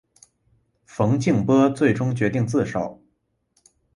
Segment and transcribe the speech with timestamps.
[0.83, 3.03] 冯静波最终决定自首。